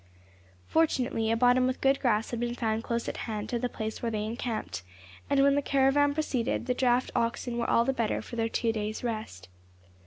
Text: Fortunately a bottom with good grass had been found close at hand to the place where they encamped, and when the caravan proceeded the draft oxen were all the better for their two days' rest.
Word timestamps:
Fortunately 0.67 1.29
a 1.29 1.37
bottom 1.37 1.67
with 1.67 1.79
good 1.79 1.99
grass 1.99 2.31
had 2.31 2.39
been 2.39 2.55
found 2.55 2.83
close 2.83 3.07
at 3.07 3.17
hand 3.29 3.49
to 3.49 3.59
the 3.59 3.69
place 3.69 4.01
where 4.01 4.09
they 4.09 4.25
encamped, 4.25 4.81
and 5.29 5.43
when 5.43 5.53
the 5.53 5.61
caravan 5.61 6.11
proceeded 6.15 6.65
the 6.65 6.73
draft 6.73 7.11
oxen 7.15 7.59
were 7.59 7.69
all 7.69 7.85
the 7.85 7.93
better 7.93 8.19
for 8.19 8.35
their 8.35 8.49
two 8.49 8.71
days' 8.73 9.03
rest. 9.03 9.47